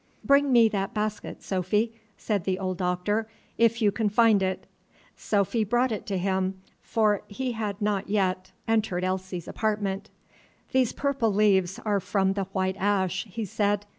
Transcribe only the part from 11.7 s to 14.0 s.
are from the white ash," he said.